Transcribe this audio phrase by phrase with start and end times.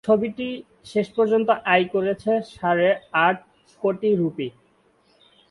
[0.03, 0.47] ছবিটি
[0.85, 2.89] শেষ পর্যন্ত আয় করেছে সাড়ে
[3.25, 3.37] আট
[3.81, 4.47] কোটি রূপী।